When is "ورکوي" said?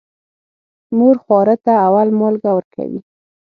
2.53-2.99